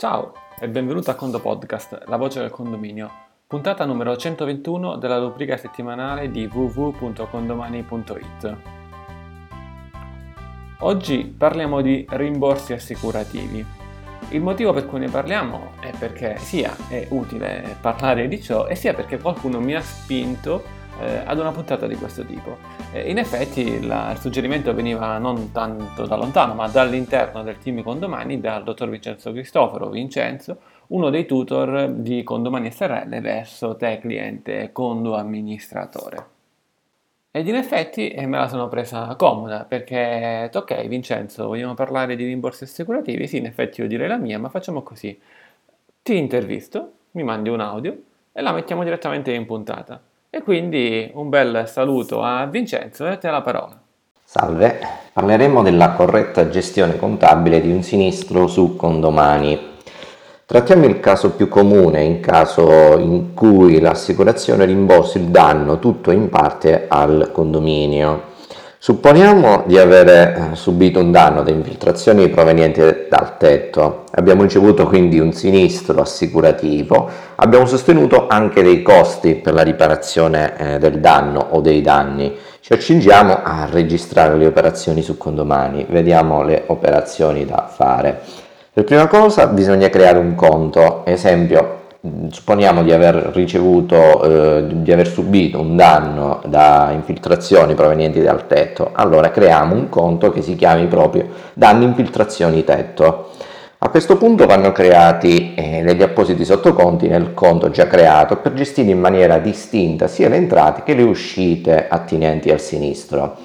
Ciao 0.00 0.32
e 0.58 0.66
benvenuto 0.66 1.10
a 1.10 1.14
Condo 1.14 1.40
Podcast, 1.40 2.04
la 2.06 2.16
voce 2.16 2.40
del 2.40 2.48
condominio, 2.48 3.10
puntata 3.46 3.84
numero 3.84 4.16
121 4.16 4.96
della 4.96 5.18
rubrica 5.18 5.58
settimanale 5.58 6.30
di 6.30 6.48
www.condomani.it. 6.50 8.56
Oggi 10.78 11.34
parliamo 11.36 11.82
di 11.82 12.06
rimborsi 12.08 12.72
assicurativi. 12.72 13.62
Il 14.30 14.40
motivo 14.40 14.72
per 14.72 14.86
cui 14.86 15.00
ne 15.00 15.10
parliamo 15.10 15.72
è 15.80 15.90
perché 15.98 16.38
sia 16.38 16.74
è 16.88 17.06
utile 17.10 17.76
parlare 17.78 18.26
di 18.26 18.40
ciò 18.40 18.68
e 18.68 18.76
sia 18.76 18.94
perché 18.94 19.18
qualcuno 19.18 19.60
mi 19.60 19.74
ha 19.74 19.82
spinto 19.82 20.79
eh, 21.00 21.22
ad 21.24 21.38
una 21.38 21.52
puntata 21.52 21.86
di 21.86 21.96
questo 21.96 22.24
tipo. 22.24 22.58
Eh, 22.92 23.10
in 23.10 23.18
effetti 23.18 23.84
la, 23.84 24.12
il 24.12 24.18
suggerimento 24.18 24.74
veniva 24.74 25.18
non 25.18 25.52
tanto 25.52 26.06
da 26.06 26.16
lontano, 26.16 26.54
ma 26.54 26.68
dall'interno 26.68 27.42
del 27.42 27.58
team 27.58 27.82
Condomani, 27.82 28.40
dal 28.40 28.62
dottor 28.62 28.88
Vincenzo 28.88 29.32
Cristoforo, 29.32 29.88
Vincenzo, 29.88 30.58
uno 30.88 31.10
dei 31.10 31.26
tutor 31.26 31.88
di 31.90 32.22
Condomani 32.22 32.70
SRL 32.70 33.20
verso 33.20 33.76
te 33.76 33.98
cliente 34.00 34.70
condo 34.72 35.16
amministratore. 35.16 36.38
Ed 37.32 37.46
in 37.46 37.54
effetti 37.54 38.08
eh, 38.08 38.26
me 38.26 38.38
la 38.38 38.48
sono 38.48 38.68
presa 38.68 39.14
comoda 39.14 39.64
perché, 39.64 40.50
ok 40.52 40.86
Vincenzo, 40.88 41.46
vogliamo 41.46 41.74
parlare 41.74 42.16
di 42.16 42.24
rimborsi 42.24 42.64
assicurativi? 42.64 43.28
Sì, 43.28 43.36
in 43.36 43.46
effetti 43.46 43.80
io 43.80 43.86
direi 43.86 44.08
la 44.08 44.16
mia, 44.16 44.38
ma 44.38 44.48
facciamo 44.48 44.82
così. 44.82 45.18
Ti 46.02 46.16
intervisto, 46.16 46.92
mi 47.12 47.22
mandi 47.22 47.48
un 47.48 47.60
audio 47.60 47.96
e 48.32 48.42
la 48.42 48.52
mettiamo 48.52 48.82
direttamente 48.82 49.32
in 49.32 49.46
puntata. 49.46 50.00
E 50.32 50.42
quindi 50.42 51.10
un 51.14 51.28
bel 51.28 51.64
saluto 51.66 52.22
a 52.22 52.46
Vincenzo 52.46 53.04
e 53.04 53.10
a 53.10 53.16
te 53.16 53.28
la 53.28 53.40
parola. 53.40 53.76
Salve, 54.24 54.78
parleremo 55.12 55.60
della 55.60 55.90
corretta 55.90 56.48
gestione 56.48 56.96
contabile 56.96 57.60
di 57.60 57.72
un 57.72 57.82
sinistro 57.82 58.46
su 58.46 58.76
condomani. 58.76 59.58
Trattiamo 60.46 60.84
il 60.84 61.00
caso 61.00 61.32
più 61.32 61.48
comune, 61.48 62.04
in 62.04 62.20
caso 62.20 62.96
in 62.96 63.34
cui 63.34 63.80
l'assicurazione 63.80 64.66
rimborsi 64.66 65.18
il 65.18 65.30
danno 65.30 65.80
tutto 65.80 66.12
in 66.12 66.28
parte 66.28 66.86
al 66.86 67.30
condominio. 67.32 68.29
Supponiamo 68.82 69.64
di 69.66 69.76
aver 69.76 70.08
eh, 70.08 70.50
subito 70.54 71.00
un 71.00 71.12
danno 71.12 71.42
da 71.42 71.50
infiltrazioni 71.50 72.30
provenienti 72.30 72.80
dal 73.10 73.36
tetto, 73.36 74.04
abbiamo 74.12 74.40
ricevuto 74.40 74.86
quindi 74.86 75.18
un 75.18 75.34
sinistro 75.34 76.00
assicurativo, 76.00 77.06
abbiamo 77.34 77.66
sostenuto 77.66 78.26
anche 78.26 78.62
dei 78.62 78.80
costi 78.80 79.34
per 79.34 79.52
la 79.52 79.60
riparazione 79.60 80.56
eh, 80.56 80.78
del 80.78 80.98
danno 80.98 81.48
o 81.50 81.60
dei 81.60 81.82
danni. 81.82 82.34
Ci 82.60 82.72
accingiamo 82.72 83.40
a 83.42 83.68
registrare 83.70 84.38
le 84.38 84.46
operazioni 84.46 85.02
su 85.02 85.18
condomani, 85.18 85.84
vediamo 85.86 86.42
le 86.42 86.62
operazioni 86.68 87.44
da 87.44 87.68
fare. 87.70 88.18
Per 88.72 88.84
prima 88.84 89.08
cosa 89.08 89.46
bisogna 89.48 89.90
creare 89.90 90.16
un 90.16 90.34
conto, 90.34 91.04
esempio 91.04 91.80
supponiamo 92.30 92.82
di 92.82 92.92
aver 92.92 93.30
ricevuto, 93.34 94.22
eh, 94.22 94.66
di 94.68 94.90
aver 94.90 95.06
subito 95.06 95.60
un 95.60 95.76
danno 95.76 96.40
da 96.46 96.90
infiltrazioni 96.92 97.74
provenienti 97.74 98.22
dal 98.22 98.46
tetto, 98.46 98.90
allora 98.94 99.30
creiamo 99.30 99.74
un 99.74 99.88
conto 99.90 100.30
che 100.30 100.40
si 100.40 100.56
chiami 100.56 100.86
proprio 100.86 101.28
danni 101.52 101.84
infiltrazioni 101.84 102.64
tetto. 102.64 103.28
A 103.82 103.88
questo 103.88 104.16
punto 104.16 104.46
vanno 104.46 104.72
creati 104.72 105.54
eh, 105.54 105.82
degli 105.82 106.02
appositi 106.02 106.44
sottoconti 106.44 107.08
nel 107.08 107.32
conto 107.34 107.70
già 107.70 107.86
creato 107.86 108.36
per 108.36 108.52
gestire 108.54 108.90
in 108.90 109.00
maniera 109.00 109.38
distinta 109.38 110.06
sia 110.06 110.28
le 110.28 110.36
entrate 110.36 110.82
che 110.84 110.94
le 110.94 111.02
uscite 111.02 111.86
attinenti 111.88 112.50
al 112.50 112.60
sinistro. 112.60 113.38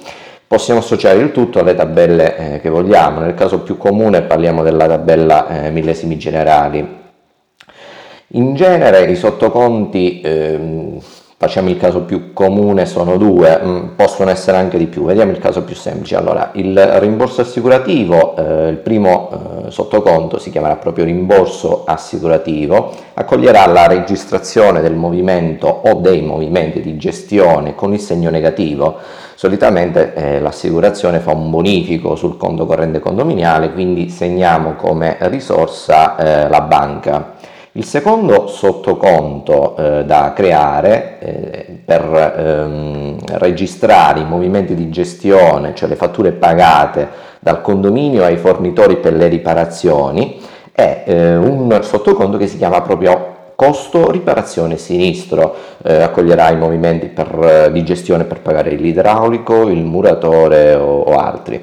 Possiamo 0.46 0.80
associare 0.80 1.18
il 1.18 1.32
tutto 1.32 1.60
alle 1.60 1.74
tabelle 1.74 2.36
eh, 2.36 2.60
che 2.60 2.68
vogliamo, 2.68 3.20
nel 3.20 3.34
caso 3.34 3.60
più 3.60 3.76
comune 3.76 4.22
parliamo 4.22 4.62
della 4.62 4.86
tabella 4.86 5.64
eh, 5.64 5.70
millesimi 5.70 6.16
generali, 6.18 7.04
in 8.36 8.54
genere 8.54 9.10
i 9.10 9.16
sottoconti, 9.16 10.20
ehm, 10.22 10.98
facciamo 11.38 11.70
il 11.70 11.78
caso 11.78 12.02
più 12.02 12.32
comune, 12.34 12.84
sono 12.84 13.16
due, 13.16 13.58
mh, 13.58 13.68
mm, 13.68 13.86
possono 13.96 14.30
essere 14.30 14.58
anche 14.58 14.76
di 14.76 14.86
più. 14.86 15.04
Vediamo 15.04 15.32
il 15.32 15.38
caso 15.38 15.62
più 15.62 15.74
semplice. 15.74 16.16
Allora, 16.16 16.50
il 16.54 16.78
rimborso 16.98 17.40
assicurativo, 17.40 18.36
eh, 18.36 18.68
il 18.68 18.76
primo 18.76 19.30
eh, 19.66 19.70
sottoconto 19.70 20.38
si 20.38 20.50
chiamerà 20.50 20.76
proprio 20.76 21.04
rimborso 21.04 21.84
assicurativo, 21.86 22.92
accoglierà 23.14 23.66
la 23.66 23.86
registrazione 23.86 24.82
del 24.82 24.94
movimento 24.94 25.66
o 25.68 25.94
dei 25.94 26.20
movimenti 26.20 26.82
di 26.82 26.96
gestione 26.98 27.74
con 27.74 27.94
il 27.94 28.00
segno 28.00 28.28
negativo. 28.28 28.96
Solitamente 29.34 30.12
eh, 30.14 30.40
l'assicurazione 30.40 31.20
fa 31.20 31.32
un 31.32 31.50
bonifico 31.50 32.16
sul 32.16 32.36
conto 32.36 32.66
corrente 32.66 33.00
condominiale, 33.00 33.72
quindi 33.72 34.10
segniamo 34.10 34.74
come 34.74 35.16
risorsa 35.20 36.16
eh, 36.16 36.48
la 36.48 36.60
banca. 36.60 37.34
Il 37.76 37.84
secondo 37.84 38.46
sottoconto 38.46 39.76
eh, 39.76 40.04
da 40.06 40.32
creare 40.34 41.18
eh, 41.18 41.78
per 41.84 42.34
ehm, 42.38 43.18
registrare 43.32 44.20
i 44.20 44.24
movimenti 44.24 44.74
di 44.74 44.88
gestione, 44.88 45.74
cioè 45.74 45.86
le 45.86 45.96
fatture 45.96 46.32
pagate 46.32 47.06
dal 47.38 47.60
condominio 47.60 48.24
ai 48.24 48.38
fornitori 48.38 48.96
per 48.96 49.12
le 49.12 49.28
riparazioni, 49.28 50.40
è 50.72 51.02
eh, 51.04 51.36
un 51.36 51.78
sottoconto 51.82 52.38
che 52.38 52.46
si 52.46 52.56
chiama 52.56 52.80
proprio 52.80 53.34
costo 53.54 54.10
riparazione 54.10 54.78
sinistro, 54.78 55.54
eh, 55.84 56.00
accoglierà 56.00 56.48
i 56.48 56.56
movimenti 56.56 57.08
per, 57.08 57.68
di 57.72 57.84
gestione 57.84 58.24
per 58.24 58.40
pagare 58.40 58.70
l'idraulico, 58.70 59.68
il 59.68 59.84
muratore 59.84 60.72
o, 60.72 61.00
o 61.00 61.14
altri. 61.14 61.62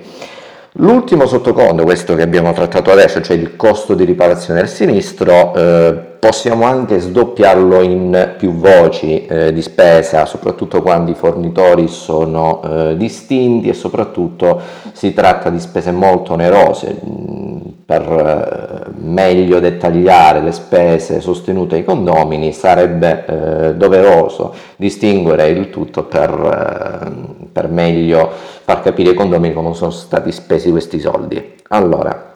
L'ultimo 0.78 1.28
sottoconto, 1.28 1.84
questo 1.84 2.16
che 2.16 2.24
abbiamo 2.24 2.52
trattato 2.54 2.92
adesso, 2.92 3.22
cioè 3.22 3.38
il 3.38 3.56
costo 3.56 3.94
di 3.94 4.06
riparazione 4.06 4.62
del 4.62 4.70
sinistro, 4.70 5.54
eh, 5.56 6.13
possiamo 6.24 6.64
anche 6.64 7.00
sdoppiarlo 7.00 7.82
in 7.82 8.36
più 8.38 8.54
voci 8.54 9.26
eh, 9.26 9.52
di 9.52 9.62
spesa, 9.62 10.26
soprattutto 10.26 10.82
quando 10.82 11.12
i 11.12 11.16
fornitori 11.16 11.90
sono 11.90 12.62
eh, 12.64 12.96
distinti 12.96 13.68
e 13.68 13.74
soprattutto 13.74 14.62
si 14.94 15.14
tratta 15.14 15.50
di 15.50 15.60
spese 15.60 15.92
molto 15.92 16.32
onerose. 16.32 16.98
Mm, 17.06 17.58
per 17.86 18.02
eh, 18.04 18.92
meglio 19.02 19.60
dettagliare 19.60 20.40
le 20.40 20.54
spese 20.54 21.20
sostenute 21.20 21.76
ai 21.76 21.84
condomini 21.84 22.54
sarebbe 22.54 23.26
eh, 23.26 23.76
doveroso 23.76 24.54
distinguere 24.78 25.50
il 25.50 25.70
tutto 25.70 26.06
per, 26.06 26.30
eh, 26.32 27.48
per 27.52 27.68
meglio 27.68 28.32
far 28.64 28.82
capire 28.82 29.10
ai 29.10 29.16
condomini 29.16 29.54
come 29.54 29.74
sono 29.74 29.92
stati 29.92 30.32
spesi 30.32 30.72
questi 30.72 31.02
soldi. 31.02 31.56
Allora, 31.68 32.33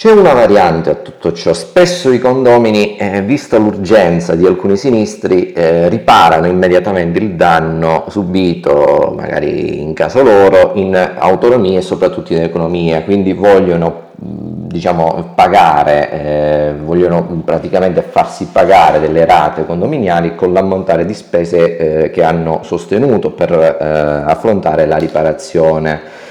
c'è 0.00 0.10
una 0.10 0.32
variante 0.32 0.88
a 0.88 0.94
tutto 0.94 1.30
ciò, 1.34 1.52
spesso 1.52 2.10
i 2.10 2.18
condomini, 2.18 2.96
eh, 2.96 3.20
vista 3.20 3.58
l'urgenza 3.58 4.34
di 4.34 4.46
alcuni 4.46 4.78
sinistri, 4.78 5.52
eh, 5.52 5.90
riparano 5.90 6.46
immediatamente 6.46 7.18
il 7.18 7.34
danno 7.34 8.06
subito, 8.08 9.12
magari 9.14 9.82
in 9.82 9.92
caso 9.92 10.22
loro, 10.22 10.72
in 10.76 10.96
autonomia 11.18 11.80
e 11.80 11.82
soprattutto 11.82 12.32
in 12.32 12.40
economia, 12.40 13.02
quindi 13.02 13.34
vogliono 13.34 14.08
diciamo, 14.16 15.32
pagare, 15.34 16.10
eh, 16.10 16.72
vogliono 16.82 17.22
praticamente 17.44 18.00
farsi 18.00 18.48
pagare 18.50 19.00
delle 19.00 19.26
rate 19.26 19.66
condominiali 19.66 20.34
con 20.34 20.54
l'ammontare 20.54 21.04
di 21.04 21.12
spese 21.12 22.04
eh, 22.04 22.10
che 22.10 22.22
hanno 22.22 22.60
sostenuto 22.62 23.32
per 23.32 23.52
eh, 23.52 23.84
affrontare 23.84 24.86
la 24.86 24.96
riparazione. 24.96 26.28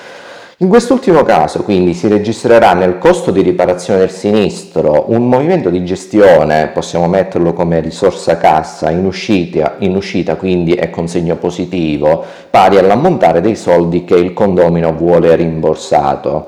In 0.61 0.67
quest'ultimo 0.67 1.23
caso 1.23 1.63
quindi 1.63 1.93
si 1.93 2.09
registrerà 2.09 2.73
nel 2.73 2.97
costo 2.97 3.31
di 3.31 3.41
riparazione 3.41 3.99
del 3.99 4.11
sinistro 4.11 5.05
un 5.07 5.25
movimento 5.29 5.69
di 5.69 5.85
gestione, 5.85 6.71
possiamo 6.73 7.07
metterlo 7.07 7.53
come 7.53 7.79
risorsa 7.79 8.35
cassa 8.35 8.89
in 8.91 9.05
uscita, 9.05 9.75
in 9.79 9.95
uscita 9.95 10.35
quindi 10.35 10.73
è 10.73 10.89
con 10.89 11.07
segno 11.07 11.37
positivo, 11.37 12.25
pari 12.49 12.77
all'ammontare 12.77 13.39
dei 13.39 13.55
soldi 13.55 14.03
che 14.03 14.15
il 14.15 14.33
condomino 14.33 14.91
vuole 14.91 15.33
rimborsato. 15.37 16.47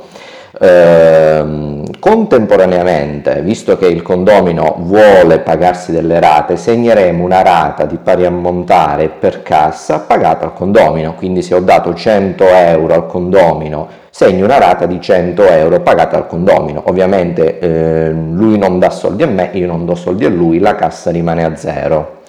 Eh, 0.59 1.80
contemporaneamente, 2.01 3.43
visto 3.43 3.77
che 3.77 3.85
il 3.85 4.01
condomino 4.01 4.77
vuole 4.79 5.37
pagarsi 5.37 5.91
delle 5.91 6.19
rate, 6.19 6.57
segneremo 6.57 7.23
una 7.23 7.43
rata 7.43 7.85
di 7.85 7.99
pari 8.01 8.25
ammontare 8.25 9.07
per 9.07 9.43
cassa 9.43 9.99
pagata 9.99 10.45
al 10.45 10.53
condomino, 10.53 11.13
quindi 11.13 11.43
se 11.43 11.53
ho 11.53 11.59
dato 11.59 11.93
100 11.93 12.43
euro 12.43 12.95
al 12.95 13.05
condomino, 13.05 13.87
segno 14.09 14.45
una 14.45 14.57
rata 14.57 14.87
di 14.87 14.99
100 14.99 15.43
euro 15.43 15.79
pagata 15.81 16.17
al 16.17 16.25
condomino. 16.25 16.81
Ovviamente 16.87 17.59
eh, 17.59 18.09
lui 18.09 18.57
non 18.57 18.79
dà 18.79 18.89
soldi 18.89 19.21
a 19.21 19.27
me, 19.27 19.51
io 19.53 19.67
non 19.67 19.85
do 19.85 19.93
soldi 19.93 20.25
a 20.25 20.29
lui, 20.29 20.57
la 20.57 20.73
cassa 20.73 21.11
rimane 21.11 21.45
a 21.45 21.55
zero. 21.55 22.21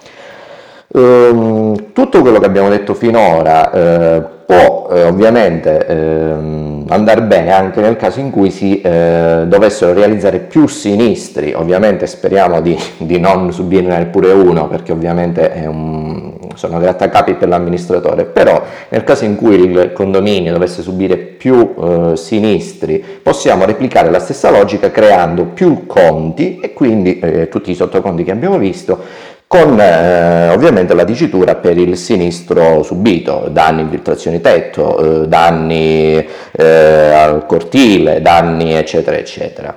Um, 0.89 1.91
tutto 1.93 2.21
quello 2.21 2.37
che 2.37 2.45
abbiamo 2.45 2.69
detto 2.69 2.93
finora 2.93 3.71
eh, 3.71 4.23
può 4.45 4.89
eh, 4.91 5.05
ovviamente 5.05 5.83
andare 6.93 7.21
bene 7.23 7.51
anche 7.51 7.81
nel 7.81 7.95
caso 7.95 8.19
in 8.19 8.29
cui 8.29 8.51
si 8.51 8.79
eh, 8.81 9.43
dovessero 9.47 9.93
realizzare 9.93 10.39
più 10.39 10.67
sinistri, 10.67 11.53
ovviamente 11.53 12.05
speriamo 12.07 12.61
di, 12.61 12.77
di 12.97 13.19
non 13.19 13.51
subirne 13.51 14.05
pure 14.05 14.31
uno 14.31 14.67
perché 14.67 14.91
ovviamente 14.91 15.63
un, 15.65 16.33
sono 16.55 16.79
grattacapi 16.79 17.33
per 17.33 17.47
l'amministratore, 17.47 18.25
però 18.25 18.63
nel 18.89 19.03
caso 19.03 19.25
in 19.25 19.35
cui 19.35 19.55
il 19.55 19.91
condominio 19.93 20.53
dovesse 20.53 20.81
subire 20.81 21.17
più 21.17 21.73
eh, 21.75 22.11
sinistri, 22.15 23.03
possiamo 23.21 23.65
replicare 23.65 24.09
la 24.09 24.19
stessa 24.19 24.51
logica 24.51 24.91
creando 24.91 25.45
più 25.45 25.85
conti 25.85 26.59
e 26.59 26.73
quindi 26.73 27.19
eh, 27.19 27.49
tutti 27.49 27.71
i 27.71 27.75
sottoconti 27.75 28.23
che 28.23 28.31
abbiamo 28.31 28.57
visto 28.57 29.31
con 29.53 29.79
eh, 29.79 30.49
ovviamente 30.49 30.95
la 30.95 31.03
dicitura 31.03 31.53
per 31.53 31.77
il 31.77 31.95
sinistro 31.95 32.81
subito, 32.81 33.49
danni 33.51 33.81
infiltrazioni 33.81 34.41
tetto, 34.41 35.21
eh, 35.21 35.27
danni 35.27 36.27
eh, 36.51 36.65
al 36.65 37.45
cortile, 37.45 38.19
danni 38.19 38.73
eccetera 38.73 39.15
eccetera. 39.15 39.75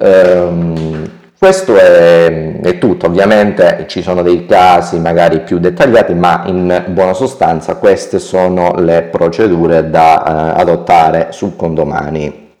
Ehm, 0.00 1.10
questo 1.38 1.76
è, 1.76 2.58
è, 2.62 2.78
tutto, 2.78 3.04
ovviamente 3.04 3.84
ci 3.86 4.00
sono 4.00 4.22
dei 4.22 4.46
casi 4.46 4.98
magari 4.98 5.40
più 5.40 5.58
dettagliati, 5.58 6.14
ma 6.14 6.44
in 6.46 6.84
buona 6.88 7.12
sostanza 7.12 7.76
queste 7.76 8.18
sono 8.18 8.76
le 8.78 9.02
procedure 9.02 9.90
da 9.90 10.54
eh, 10.56 10.60
adottare 10.62 11.28
sul 11.32 11.54
condomani. 11.54 12.54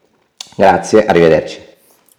Grazie, 0.54 1.06
arrivederci. 1.06 1.65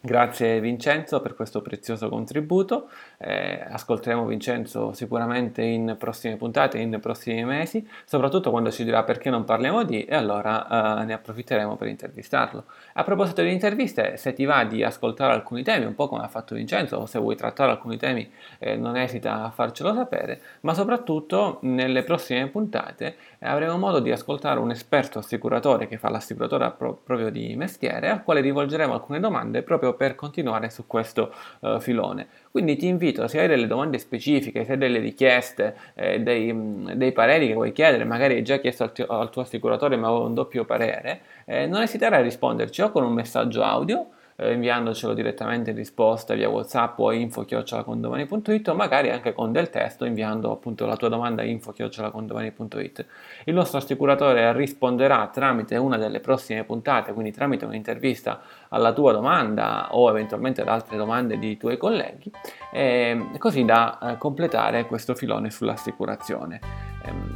Grazie 0.07 0.61
Vincenzo 0.61 1.19
per 1.19 1.35
questo 1.35 1.61
prezioso 1.61 2.07
contributo, 2.07 2.87
eh, 3.17 3.61
ascolteremo 3.69 4.25
Vincenzo 4.25 4.93
sicuramente 4.93 5.61
in 5.61 5.97
prossime 5.99 6.37
puntate, 6.37 6.77
in 6.77 6.97
prossimi 7.01 7.43
mesi, 7.43 7.85
soprattutto 8.05 8.49
quando 8.49 8.71
ci 8.71 8.85
dirà 8.85 9.03
perché 9.03 9.29
non 9.29 9.43
parliamo 9.43 9.83
di 9.83 10.05
e 10.05 10.15
allora 10.15 11.01
eh, 11.01 11.03
ne 11.03 11.11
approfitteremo 11.11 11.75
per 11.75 11.89
intervistarlo. 11.89 12.63
A 12.93 13.03
proposito 13.03 13.41
di 13.41 13.51
interviste, 13.51 14.15
se 14.15 14.31
ti 14.31 14.45
va 14.45 14.63
di 14.63 14.81
ascoltare 14.81 15.33
alcuni 15.33 15.61
temi, 15.61 15.83
un 15.83 15.93
po' 15.93 16.07
come 16.07 16.23
ha 16.23 16.29
fatto 16.29 16.55
Vincenzo, 16.55 16.95
o 16.95 17.05
se 17.05 17.19
vuoi 17.19 17.35
trattare 17.35 17.71
alcuni 17.71 17.97
temi 17.97 18.31
eh, 18.59 18.77
non 18.77 18.95
esita 18.95 19.43
a 19.43 19.49
farcelo 19.49 19.93
sapere, 19.93 20.39
ma 20.61 20.73
soprattutto 20.73 21.57
nelle 21.63 22.03
prossime 22.03 22.47
puntate 22.47 23.17
eh, 23.39 23.45
avremo 23.45 23.77
modo 23.77 23.99
di 23.99 24.11
ascoltare 24.11 24.61
un 24.61 24.71
esperto 24.71 25.19
assicuratore 25.19 25.85
che 25.85 25.97
fa 25.97 26.09
l'assicuratore 26.09 26.71
pro- 26.71 26.93
proprio 26.93 27.29
di 27.29 27.57
mestiere, 27.57 28.09
al 28.09 28.23
quale 28.23 28.39
rivolgeremo 28.39 28.93
alcune 28.93 29.19
domande 29.19 29.63
proprio 29.63 29.95
per 29.97 30.15
continuare 30.15 30.69
su 30.69 30.87
questo 30.87 31.33
uh, 31.59 31.79
filone. 31.79 32.27
Quindi 32.51 32.77
ti 32.77 32.87
invito, 32.87 33.27
se 33.27 33.39
hai 33.41 33.47
delle 33.47 33.67
domande 33.67 33.97
specifiche, 33.97 34.63
se 34.63 34.73
hai 34.73 34.77
delle 34.77 34.99
richieste, 34.99 35.75
eh, 35.95 36.21
dei, 36.21 36.53
mm, 36.53 36.91
dei, 36.91 37.11
pareri 37.11 37.47
che 37.47 37.53
vuoi 37.53 37.73
chiedere, 37.73 38.05
magari 38.05 38.35
hai 38.35 38.43
già 38.43 38.59
chiesto 38.59 38.83
al, 38.83 38.93
tuo, 38.93 39.05
al 39.07 39.29
tuo 39.29 39.41
assicuratore 39.41 39.97
ma 39.97 40.11
ho 40.11 40.25
un 40.25 40.33
doppio 40.33 40.63
parere, 40.63 41.21
eh, 41.45 41.65
non 41.67 41.81
esitare 41.81 42.15
a 42.15 42.21
risponderci 42.21 42.81
o 42.81 42.91
con 42.91 43.03
un 43.03 43.13
messaggio 43.13 43.63
audio 43.63 44.07
eh, 44.37 44.53
inviandocelo 44.53 45.13
direttamente 45.13 45.71
in 45.71 45.75
risposta 45.75 46.33
via 46.33 46.47
whatsapp 46.47 46.97
o 46.99 47.11
info-condomani.it 47.11 48.67
o 48.67 48.75
magari 48.75 49.09
anche 49.09 49.33
con 49.33 49.51
del 49.51 49.69
testo 49.69 50.05
inviando 50.05 50.51
appunto 50.51 50.85
la 50.85 50.95
tua 50.95 51.09
domanda 51.09 51.41
a 51.41 51.45
info-condomani.it 51.45 53.05
il 53.45 53.53
nostro 53.53 53.79
assicuratore 53.79 54.53
risponderà 54.53 55.27
tramite 55.33 55.75
una 55.77 55.97
delle 55.97 56.19
prossime 56.19 56.63
puntate 56.63 57.13
quindi 57.13 57.31
tramite 57.31 57.65
un'intervista 57.65 58.41
alla 58.69 58.93
tua 58.93 59.11
domanda 59.11 59.89
o 59.95 60.09
eventualmente 60.09 60.61
ad 60.61 60.67
altre 60.67 60.97
domande 60.97 61.39
di 61.39 61.57
tuoi 61.57 61.77
colleghi 61.77 62.31
eh, 62.71 63.29
così 63.37 63.65
da 63.65 63.97
eh, 63.99 64.17
completare 64.17 64.85
questo 64.85 65.15
filone 65.15 65.49
sull'assicurazione 65.49 66.86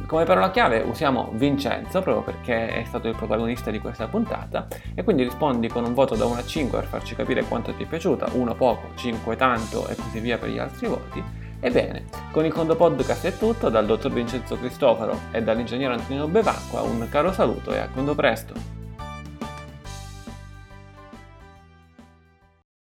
come 0.06 0.24
parola 0.24 0.50
chiave 0.50 0.80
usiamo 0.80 1.30
Vincenzo 1.34 2.02
proprio 2.02 2.22
perché 2.22 2.68
è 2.68 2.84
stato 2.84 3.08
il 3.08 3.16
protagonista 3.16 3.70
di 3.70 3.78
questa 3.78 4.06
puntata 4.08 4.66
e 4.94 5.02
quindi 5.04 5.22
rispondi 5.22 5.68
con 5.68 5.84
un 5.84 5.94
voto 5.94 6.14
da 6.14 6.24
1 6.24 6.34
a 6.34 6.44
5 6.44 6.78
per 6.78 6.88
farci 6.88 7.14
capire 7.14 7.44
quanto 7.44 7.72
ti 7.74 7.84
è 7.84 7.86
piaciuta, 7.86 8.28
1 8.32 8.54
poco, 8.54 8.88
5 8.94 9.36
tanto 9.36 9.88
e 9.88 9.94
così 9.94 10.20
via 10.20 10.38
per 10.38 10.50
gli 10.50 10.58
altri 10.58 10.86
voti. 10.86 11.22
Ebbene, 11.64 12.06
con 12.32 12.44
il 12.44 12.52
Condo 12.52 12.74
Podcast 12.74 13.24
è 13.24 13.38
tutto, 13.38 13.68
dal 13.68 13.86
dottor 13.86 14.12
Vincenzo 14.12 14.58
Cristoforo 14.58 15.20
e 15.30 15.42
dall'ingegnere 15.42 15.94
Antonino 15.94 16.26
Bevacqua 16.26 16.82
un 16.82 17.06
caro 17.08 17.32
saluto 17.32 17.72
e 17.72 17.78
a 17.78 17.88
quando 17.88 18.16
presto! 18.16 18.81